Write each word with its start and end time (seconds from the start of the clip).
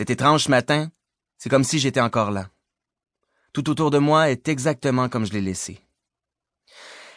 Cet 0.00 0.08
étrange 0.08 0.48
matin, 0.48 0.90
c'est 1.36 1.50
comme 1.50 1.62
si 1.62 1.78
j'étais 1.78 2.00
encore 2.00 2.30
là. 2.30 2.48
Tout 3.52 3.68
autour 3.68 3.90
de 3.90 3.98
moi 3.98 4.30
est 4.30 4.48
exactement 4.48 5.10
comme 5.10 5.26
je 5.26 5.34
l'ai 5.34 5.42
laissé. 5.42 5.78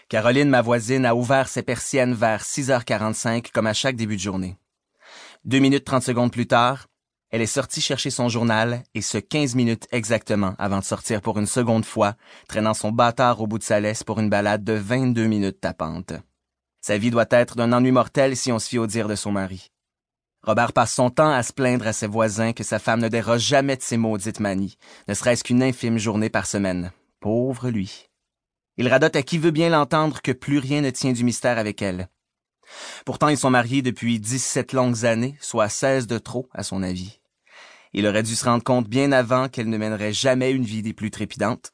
Caroline, 0.10 0.50
ma 0.50 0.62
voisine, 0.62 1.06
a 1.06 1.16
ouvert 1.16 1.48
ses 1.48 1.64
persiennes 1.64 2.14
vers 2.14 2.44
6h45 2.44 3.54
comme 3.54 3.68
à 3.68 3.74
chaque 3.74 3.96
début 3.96 4.18
de 4.18 4.22
journée. 4.22 4.58
Deux 5.46 5.60
minutes 5.60 5.86
trente 5.86 6.04
secondes 6.04 6.34
plus 6.34 6.46
tard, 6.46 6.88
elle 7.30 7.42
est 7.42 7.46
sortie 7.46 7.80
chercher 7.80 8.10
son 8.10 8.28
journal 8.28 8.84
et 8.94 9.02
ce 9.02 9.18
quinze 9.18 9.56
minutes 9.56 9.88
exactement 9.94 10.54
avant 10.58 10.80
de 10.80 10.84
sortir 10.84 11.22
pour 11.22 11.40
une 11.40 11.48
seconde 11.48 11.86
fois, 11.86 12.18
traînant 12.50 12.74
son 12.74 12.92
bâtard 12.92 13.40
au 13.40 13.48
bout 13.48 13.60
de 13.60 13.64
sa 13.64 13.80
laisse 13.80 14.04
pour 14.04 14.20
une 14.20 14.30
balade 14.30 14.66
de 14.66 14.74
22 14.74 15.26
minutes 15.28 15.62
tapante. 15.62 16.12
Sa 16.82 16.98
vie 16.98 17.12
doit 17.12 17.28
être 17.30 17.56
d'un 17.56 17.72
ennui 17.72 17.94
mortel 17.94 18.36
si 18.36 18.52
on 18.52 18.60
se 18.60 18.68
fie 18.68 18.78
au 18.78 18.88
dire 18.88 19.08
de 19.08 19.16
son 19.16 19.32
mari. 19.32 19.72
Robert 20.44 20.74
passe 20.74 20.94
son 20.94 21.10
temps 21.10 21.32
à 21.32 21.42
se 21.42 21.54
plaindre 21.54 21.88
à 21.88 21.94
ses 21.94 22.08
voisins 22.08 22.52
que 22.52 22.66
sa 22.66 22.78
femme 22.78 23.00
ne 23.00 23.08
déroge 23.08 23.42
jamais 23.42 23.78
de 23.78 23.82
ses 23.82 23.96
maudites 23.96 24.42
manies, 24.42 24.78
ne 25.08 25.14
serait-ce 25.14 25.44
qu'une 25.44 25.64
infime 25.64 25.98
journée 25.98 26.30
par 26.30 26.46
semaine. 26.46 26.92
Pauvre 27.22 27.70
lui. 27.70 28.10
Il 28.76 28.90
radote 28.90 29.16
à 29.16 29.24
qui 29.24 29.38
veut 29.38 29.52
bien 29.52 29.70
l'entendre 29.70 30.22
que 30.22 30.34
plus 30.34 30.58
rien 30.58 30.82
ne 30.82 30.90
tient 30.90 31.14
du 31.14 31.24
mystère 31.24 31.58
avec 31.58 31.82
elle. 31.82 32.10
Pourtant, 33.06 33.30
ils 33.30 33.38
sont 33.38 33.50
mariés 33.50 33.82
depuis 33.82 34.20
dix-sept 34.20 34.74
longues 34.74 35.06
années, 35.06 35.38
soit 35.40 35.70
seize 35.70 36.08
de 36.08 36.18
trop, 36.18 36.50
à 36.54 36.64
son 36.64 36.84
avis. 36.84 37.22
Il 37.94 38.06
aurait 38.06 38.24
dû 38.24 38.36
se 38.36 38.44
rendre 38.44 38.64
compte 38.64 38.90
bien 38.90 39.14
avant 39.14 39.48
qu'elle 39.48 39.70
ne 39.70 39.78
mènerait 39.78 40.14
jamais 40.14 40.52
une 40.52 40.66
vie 40.66 40.82
des 40.82 40.94
plus 40.94 41.12
trépidantes. 41.12 41.72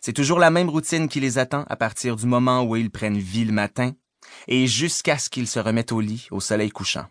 C'est 0.00 0.12
toujours 0.14 0.38
la 0.38 0.50
même 0.50 0.70
routine 0.70 1.08
qui 1.08 1.20
les 1.20 1.36
attend 1.36 1.64
à 1.68 1.76
partir 1.76 2.16
du 2.16 2.24
moment 2.24 2.62
où 2.62 2.76
ils 2.76 2.90
prennent 2.90 3.18
vie 3.18 3.44
le 3.44 3.52
matin 3.52 3.92
et 4.48 4.66
jusqu'à 4.66 5.18
ce 5.18 5.28
qu'ils 5.28 5.48
se 5.48 5.58
remettent 5.58 5.92
au 5.92 6.00
lit 6.00 6.28
au 6.30 6.40
soleil 6.40 6.70
couchant. 6.70 7.06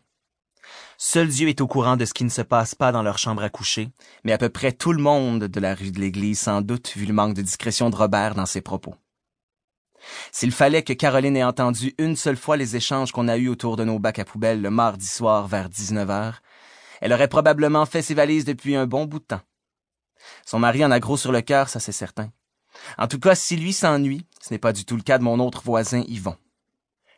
Seul 0.97 1.27
Dieu 1.27 1.49
est 1.49 1.61
au 1.61 1.67
courant 1.67 1.97
de 1.97 2.05
ce 2.05 2.13
qui 2.13 2.23
ne 2.23 2.29
se 2.29 2.41
passe 2.41 2.75
pas 2.75 2.91
dans 2.91 3.03
leur 3.03 3.17
chambre 3.17 3.43
à 3.43 3.49
coucher, 3.49 3.89
mais 4.23 4.31
à 4.31 4.37
peu 4.37 4.49
près 4.49 4.71
tout 4.71 4.93
le 4.93 5.01
monde 5.01 5.45
de 5.45 5.59
la 5.59 5.75
rue 5.75 5.91
de 5.91 5.99
l'église 5.99 6.39
sans 6.39 6.61
doute 6.61 6.93
vu 6.95 7.05
le 7.05 7.13
manque 7.13 7.33
de 7.33 7.41
discrétion 7.41 7.89
de 7.89 7.95
Robert 7.95 8.35
dans 8.35 8.45
ses 8.45 8.61
propos. 8.61 8.95
S'il 10.31 10.51
fallait 10.51 10.83
que 10.83 10.93
Caroline 10.93 11.37
ait 11.37 11.43
entendu 11.43 11.93
une 11.97 12.15
seule 12.15 12.37
fois 12.37 12.57
les 12.57 12.75
échanges 12.75 13.11
qu'on 13.11 13.27
a 13.27 13.37
eus 13.37 13.49
autour 13.49 13.77
de 13.77 13.83
nos 13.83 13.99
bacs 13.99 14.19
à 14.19 14.25
poubelle 14.25 14.61
le 14.61 14.69
mardi 14.69 15.07
soir 15.07 15.47
vers 15.47 15.69
19 15.69 16.09
heures, 16.09 16.41
elle 17.01 17.13
aurait 17.13 17.27
probablement 17.27 17.85
fait 17.85 18.01
ses 18.01 18.13
valises 18.13 18.45
depuis 18.45 18.75
un 18.75 18.85
bon 18.85 19.05
bout 19.05 19.19
de 19.19 19.25
temps. 19.25 19.41
Son 20.45 20.59
mari 20.59 20.85
en 20.85 20.91
a 20.91 20.99
gros 20.99 21.17
sur 21.17 21.31
le 21.31 21.41
cœur, 21.41 21.69
ça 21.69 21.79
c'est 21.79 21.91
certain. 21.91 22.29
En 22.97 23.07
tout 23.07 23.19
cas, 23.19 23.35
si 23.35 23.55
lui 23.55 23.73
s'ennuie, 23.73 24.25
ce 24.41 24.53
n'est 24.53 24.59
pas 24.59 24.73
du 24.73 24.85
tout 24.85 24.95
le 24.95 25.03
cas 25.03 25.17
de 25.17 25.23
mon 25.23 25.39
autre 25.39 25.61
voisin 25.63 26.03
Yvon. 26.07 26.35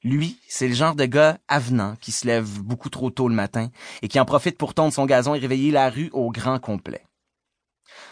Lui, 0.05 0.37
c'est 0.47 0.67
le 0.67 0.75
genre 0.75 0.93
de 0.93 1.05
gars 1.05 1.39
avenant 1.47 1.95
qui 1.99 2.11
se 2.11 2.27
lève 2.27 2.61
beaucoup 2.61 2.91
trop 2.91 3.09
tôt 3.09 3.27
le 3.27 3.33
matin 3.33 3.71
et 4.03 4.07
qui 4.07 4.19
en 4.19 4.25
profite 4.25 4.55
pour 4.55 4.75
tondre 4.75 4.93
son 4.93 5.07
gazon 5.07 5.33
et 5.33 5.39
réveiller 5.39 5.71
la 5.71 5.89
rue 5.89 6.11
au 6.13 6.29
grand 6.29 6.59
complet. 6.59 7.03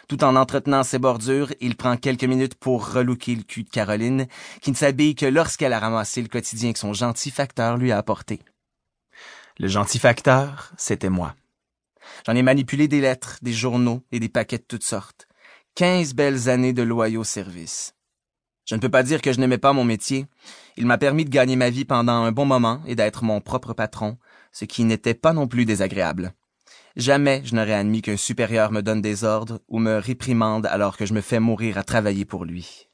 Tout 0.08 0.24
en 0.24 0.36
entretenant 0.36 0.82
ses 0.82 0.98
bordures, 0.98 1.54
il 1.62 1.76
prend 1.76 1.96
quelques 1.96 2.24
minutes 2.24 2.56
pour 2.56 2.92
relooker 2.92 3.36
le 3.36 3.44
cul 3.44 3.64
de 3.64 3.70
Caroline, 3.70 4.26
qui 4.60 4.72
ne 4.72 4.76
s'habille 4.76 5.14
que 5.14 5.28
lorsqu'elle 5.28 5.72
a 5.72 5.80
ramassé 5.80 6.24
le 6.24 6.30
quotidien 6.30 6.74
que 6.74 6.80
son 6.80 6.94
gentil 6.94 7.30
facteur 7.30 7.78
lui 7.78 7.92
a 7.92 8.00
apporté. 8.00 8.40
Le 9.60 9.68
gentil 9.68 10.00
facteur, 10.00 10.74
c'était 10.78 11.12
moi. 11.12 11.36
J'en 12.26 12.36
ai 12.36 12.42
manipulé 12.42 12.88
des 12.88 13.02
lettres, 13.02 13.38
des 13.44 13.54
journaux 13.54 14.02
et 14.12 14.20
des 14.20 14.30
paquets 14.30 14.58
de 14.58 14.66
toutes 14.68 14.84
sortes. 14.84 15.28
Quinze 15.76 16.16
belles 16.16 16.50
années 16.50 16.74
de 16.74 16.82
loyaux 16.82 17.24
services. 17.24 17.94
Je 18.66 18.76
ne 18.76 18.80
peux 18.80 18.90
pas 18.90 19.04
dire 19.04 19.22
que 19.22 19.34
je 19.34 19.40
n'aimais 19.40 19.58
pas 19.58 19.74
mon 19.74 19.84
métier. 19.84 20.26
Il 20.78 20.86
m'a 20.86 20.98
permis 20.98 21.26
de 21.26 21.30
gagner 21.30 21.56
ma 21.56 21.70
vie 21.70 21.86
pendant 21.86 22.24
un 22.24 22.32
bon 22.32 22.46
moment 22.46 22.82
et 22.88 22.96
d'être 22.96 23.24
mon 23.24 23.42
propre 23.42 23.74
patron, 23.74 24.18
ce 24.52 24.66
qui 24.66 24.84
n'était 24.84 25.14
pas 25.14 25.34
non 25.34 25.48
plus 25.48 25.66
désagréable. 25.66 26.34
Jamais 26.96 27.42
je 27.44 27.56
n'aurais 27.56 27.74
admis 27.74 28.02
qu'un 28.02 28.18
supérieur 28.18 28.72
me 28.72 28.82
donne 28.82 29.02
des 29.02 29.24
ordres 29.24 29.60
ou 29.68 29.80
me 29.80 29.98
réprimande 29.98 30.68
alors 30.68 30.96
que 30.96 31.06
je 31.06 31.14
me 31.14 31.22
fais 31.22 31.40
mourir 31.40 31.78
à 31.78 31.84
travailler 31.84 32.24
pour 32.24 32.46
lui. 32.46 32.88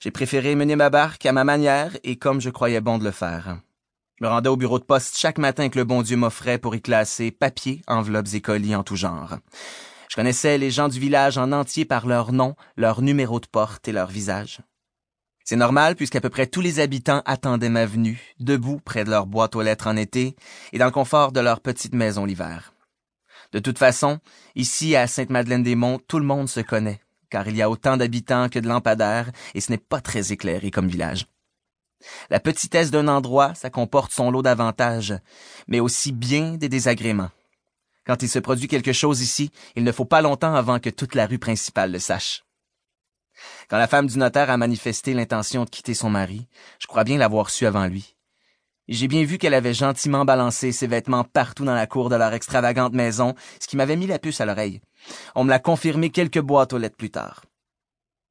J'ai 0.00 0.10
préféré 0.10 0.54
mener 0.54 0.76
ma 0.76 0.90
barque 0.90 1.26
à 1.26 1.32
ma 1.32 1.44
manière 1.44 1.96
et 2.04 2.16
comme 2.16 2.40
je 2.40 2.50
croyais 2.50 2.80
bon 2.80 2.98
de 2.98 3.04
le 3.04 3.10
faire. 3.10 3.58
Je 4.18 4.24
me 4.24 4.28
rendais 4.28 4.48
au 4.48 4.56
bureau 4.56 4.78
de 4.78 4.84
poste 4.84 5.16
chaque 5.16 5.38
matin 5.38 5.68
que 5.68 5.78
le 5.78 5.84
bon 5.84 6.02
Dieu 6.02 6.16
m'offrait 6.16 6.58
pour 6.58 6.74
y 6.74 6.82
classer 6.82 7.30
papiers, 7.30 7.82
enveloppes 7.88 8.34
et 8.34 8.40
colis 8.40 8.76
en 8.76 8.84
tout 8.84 8.96
genre. 8.96 9.38
Je 10.08 10.14
connaissais 10.14 10.58
les 10.58 10.70
gens 10.70 10.88
du 10.88 11.00
village 11.00 11.38
en 11.38 11.52
entier 11.52 11.86
par 11.86 12.06
leur 12.06 12.32
nom, 12.32 12.54
leur 12.76 13.00
numéro 13.00 13.40
de 13.40 13.46
porte 13.46 13.88
et 13.88 13.92
leur 13.92 14.08
visage. 14.08 14.60
C'est 15.44 15.56
normal 15.56 15.96
puisqu'à 15.96 16.20
peu 16.20 16.30
près 16.30 16.46
tous 16.46 16.60
les 16.60 16.80
habitants 16.80 17.22
attendaient 17.24 17.68
ma 17.68 17.86
venue, 17.86 18.34
debout 18.38 18.80
près 18.84 19.04
de 19.04 19.10
leur 19.10 19.26
boîte 19.26 19.56
aux 19.56 19.62
lettres 19.62 19.88
en 19.88 19.96
été 19.96 20.36
et 20.72 20.78
dans 20.78 20.84
le 20.86 20.90
confort 20.92 21.32
de 21.32 21.40
leur 21.40 21.60
petite 21.60 21.94
maison 21.94 22.24
l'hiver. 22.24 22.74
De 23.52 23.58
toute 23.58 23.78
façon, 23.78 24.18
ici 24.54 24.96
à 24.96 25.06
Sainte-Madeleine-des-Monts, 25.06 26.00
tout 26.08 26.18
le 26.18 26.24
monde 26.24 26.48
se 26.48 26.60
connaît, 26.60 27.00
car 27.28 27.48
il 27.48 27.56
y 27.56 27.62
a 27.62 27.68
autant 27.68 27.96
d'habitants 27.96 28.48
que 28.48 28.58
de 28.58 28.68
lampadaires 28.68 29.30
et 29.54 29.60
ce 29.60 29.70
n'est 29.70 29.78
pas 29.78 30.00
très 30.00 30.32
éclairé 30.32 30.70
comme 30.70 30.88
village. 30.88 31.26
La 32.30 32.40
petitesse 32.40 32.90
d'un 32.90 33.08
endroit, 33.08 33.54
ça 33.54 33.70
comporte 33.70 34.12
son 34.12 34.30
lot 34.30 34.42
d'avantages, 34.42 35.14
mais 35.68 35.80
aussi 35.80 36.12
bien 36.12 36.54
des 36.54 36.68
désagréments. 36.68 37.30
Quand 38.06 38.22
il 38.22 38.28
se 38.28 38.40
produit 38.40 38.68
quelque 38.68 38.92
chose 38.92 39.20
ici, 39.20 39.50
il 39.76 39.84
ne 39.84 39.92
faut 39.92 40.04
pas 40.04 40.22
longtemps 40.22 40.54
avant 40.54 40.80
que 40.80 40.90
toute 40.90 41.14
la 41.14 41.26
rue 41.26 41.38
principale 41.38 41.92
le 41.92 42.00
sache. 42.00 42.42
Quand 43.68 43.78
la 43.78 43.88
femme 43.88 44.06
du 44.06 44.18
notaire 44.18 44.50
a 44.50 44.56
manifesté 44.56 45.14
l'intention 45.14 45.64
de 45.64 45.70
quitter 45.70 45.94
son 45.94 46.10
mari, 46.10 46.46
je 46.78 46.86
crois 46.86 47.04
bien 47.04 47.18
l'avoir 47.18 47.50
su 47.50 47.66
avant 47.66 47.86
lui. 47.86 48.16
J'ai 48.88 49.08
bien 49.08 49.24
vu 49.24 49.38
qu'elle 49.38 49.54
avait 49.54 49.74
gentiment 49.74 50.24
balancé 50.24 50.72
ses 50.72 50.86
vêtements 50.86 51.24
partout 51.24 51.64
dans 51.64 51.74
la 51.74 51.86
cour 51.86 52.10
de 52.10 52.16
leur 52.16 52.34
extravagante 52.34 52.92
maison, 52.92 53.34
ce 53.60 53.68
qui 53.68 53.76
m'avait 53.76 53.96
mis 53.96 54.06
la 54.06 54.18
puce 54.18 54.40
à 54.40 54.46
l'oreille. 54.46 54.80
On 55.34 55.44
me 55.44 55.50
l'a 55.50 55.60
confirmé 55.60 56.10
quelques 56.10 56.40
boîtes 56.40 56.72
aux 56.72 56.78
lettres 56.78 56.96
plus 56.96 57.10
tard. 57.10 57.44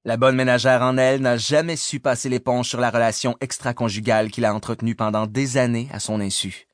La 0.04 0.18
bonne 0.18 0.36
ménagère 0.36 0.82
en 0.82 0.98
elle 0.98 1.22
n'a 1.22 1.38
jamais 1.38 1.76
su 1.76 2.00
passer 2.00 2.28
l'éponge 2.28 2.68
sur 2.68 2.82
la 2.82 2.90
relation 2.90 3.38
extra-conjugale 3.40 4.32
qu'il 4.32 4.46
a 4.46 4.54
entretenue 4.54 4.96
pendant 4.96 5.28
des 5.28 5.58
années 5.58 5.90
à 5.94 6.00
son 6.00 6.20
insu. 6.20 6.68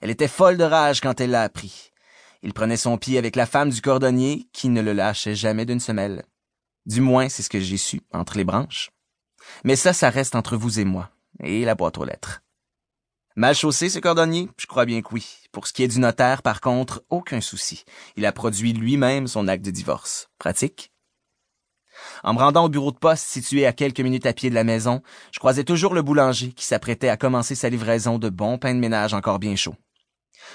Elle 0.00 0.10
était 0.10 0.28
folle 0.28 0.56
de 0.56 0.64
rage 0.64 1.00
quand 1.00 1.20
elle 1.20 1.30
l'a 1.30 1.42
appris. 1.42 1.90
Il 2.42 2.54
prenait 2.54 2.76
son 2.76 2.96
pied 2.96 3.18
avec 3.18 3.36
la 3.36 3.46
femme 3.46 3.70
du 3.70 3.82
cordonnier 3.82 4.46
qui 4.52 4.68
ne 4.68 4.80
le 4.80 4.92
lâchait 4.92 5.34
jamais 5.34 5.66
d'une 5.66 5.80
semelle. 5.80 6.22
Du 6.90 7.00
moins, 7.00 7.28
c'est 7.28 7.44
ce 7.44 7.48
que 7.48 7.60
j'ai 7.60 7.76
su 7.76 8.00
entre 8.12 8.36
les 8.36 8.42
branches. 8.42 8.90
Mais 9.62 9.76
ça, 9.76 9.92
ça 9.92 10.10
reste 10.10 10.34
entre 10.34 10.56
vous 10.56 10.80
et 10.80 10.84
moi, 10.84 11.08
et 11.40 11.64
la 11.64 11.76
boîte 11.76 11.98
aux 11.98 12.04
lettres. 12.04 12.42
Mal 13.36 13.54
chaussé, 13.54 13.88
ce 13.88 14.00
cordonnier? 14.00 14.48
Je 14.58 14.66
crois 14.66 14.86
bien 14.86 15.00
que 15.00 15.14
oui. 15.14 15.24
Pour 15.52 15.68
ce 15.68 15.72
qui 15.72 15.84
est 15.84 15.88
du 15.88 16.00
notaire, 16.00 16.42
par 16.42 16.60
contre, 16.60 17.04
aucun 17.08 17.40
souci. 17.40 17.84
Il 18.16 18.26
a 18.26 18.32
produit 18.32 18.72
lui-même 18.72 19.28
son 19.28 19.46
acte 19.46 19.64
de 19.64 19.70
divorce. 19.70 20.30
Pratique? 20.40 20.90
En 22.24 22.34
me 22.34 22.40
rendant 22.40 22.64
au 22.64 22.68
bureau 22.68 22.90
de 22.90 22.98
poste 22.98 23.24
situé 23.24 23.66
à 23.66 23.72
quelques 23.72 24.00
minutes 24.00 24.26
à 24.26 24.32
pied 24.32 24.50
de 24.50 24.56
la 24.56 24.64
maison, 24.64 25.00
je 25.30 25.38
croisais 25.38 25.62
toujours 25.62 25.94
le 25.94 26.02
boulanger 26.02 26.50
qui 26.50 26.64
s'apprêtait 26.64 27.08
à 27.08 27.16
commencer 27.16 27.54
sa 27.54 27.68
livraison 27.68 28.18
de 28.18 28.30
bons 28.30 28.58
pains 28.58 28.74
de 28.74 28.80
ménage 28.80 29.14
encore 29.14 29.38
bien 29.38 29.54
chauds. 29.54 29.76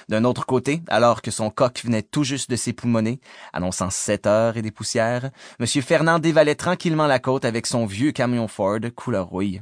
D'un 0.10 0.24
autre 0.24 0.46
côté, 0.46 0.82
alors 0.88 1.22
que 1.22 1.32
son 1.32 1.50
coq 1.50 1.82
venait 1.84 2.02
tout 2.02 2.24
juste 2.24 2.50
de 2.50 2.56
s'époumoner, 2.56 3.20
annonçant 3.54 3.90
sept 3.90 4.28
heures 4.28 4.58
et 4.58 4.62
des 4.62 4.72
poussières, 4.72 5.32
M. 5.60 5.66
Fernand 5.66 6.20
dévalait 6.20 6.56
tranquillement 6.56 7.08
la 7.08 7.20
côte 7.20 7.46
avec 7.46 7.66
son 7.66 7.86
vieux 7.86 8.12
camion 8.12 8.48
Ford 8.48 8.80
couleur 8.96 9.28
rouille. 9.28 9.62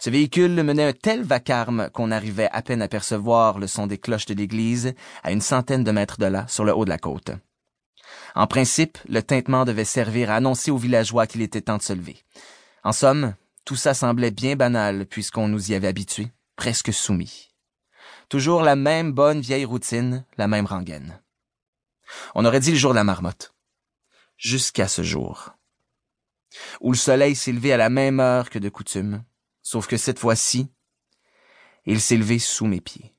Ce 0.00 0.10
véhicule 0.10 0.62
menait 0.62 0.84
un 0.84 0.92
tel 0.92 1.22
vacarme 1.22 1.88
qu'on 1.90 2.10
arrivait 2.10 2.48
à 2.52 2.62
peine 2.62 2.82
à 2.82 2.88
percevoir 2.88 3.58
le 3.58 3.66
son 3.66 3.86
des 3.86 3.98
cloches 3.98 4.26
de 4.26 4.34
l'église 4.34 4.94
à 5.22 5.32
une 5.32 5.40
centaine 5.40 5.84
de 5.84 5.90
mètres 5.90 6.18
de 6.18 6.26
là, 6.26 6.46
sur 6.48 6.64
le 6.64 6.74
haut 6.74 6.84
de 6.84 6.90
la 6.90 6.98
côte. 6.98 7.30
En 8.34 8.46
principe, 8.46 8.98
le 9.08 9.22
tintement 9.22 9.64
devait 9.64 9.84
servir 9.84 10.30
à 10.30 10.36
annoncer 10.36 10.70
aux 10.70 10.78
villageois 10.78 11.26
qu'il 11.26 11.42
était 11.42 11.60
temps 11.60 11.76
de 11.76 11.82
se 11.82 11.92
lever. 11.92 12.24
En 12.82 12.92
somme, 12.92 13.34
tout 13.64 13.76
ça 13.76 13.94
semblait 13.94 14.30
bien 14.30 14.56
banal 14.56 15.06
puisqu'on 15.06 15.48
nous 15.48 15.70
y 15.70 15.74
avait 15.74 15.88
habitués, 15.88 16.32
presque 16.56 16.92
soumis. 16.92 17.51
Toujours 18.32 18.62
la 18.62 18.76
même 18.76 19.12
bonne 19.12 19.42
vieille 19.42 19.66
routine, 19.66 20.24
la 20.38 20.48
même 20.48 20.64
rengaine. 20.64 21.20
On 22.34 22.46
aurait 22.46 22.60
dit 22.60 22.70
le 22.70 22.78
jour 22.78 22.92
de 22.92 22.96
la 22.96 23.04
marmotte. 23.04 23.54
Jusqu'à 24.38 24.88
ce 24.88 25.02
jour. 25.02 25.50
Où 26.80 26.92
le 26.92 26.96
soleil 26.96 27.36
s'est 27.36 27.52
levé 27.52 27.74
à 27.74 27.76
la 27.76 27.90
même 27.90 28.20
heure 28.20 28.48
que 28.48 28.58
de 28.58 28.70
coutume, 28.70 29.22
sauf 29.60 29.86
que 29.86 29.98
cette 29.98 30.18
fois-ci, 30.18 30.72
il 31.84 32.00
s'est 32.00 32.16
levé 32.16 32.38
sous 32.38 32.64
mes 32.64 32.80
pieds. 32.80 33.14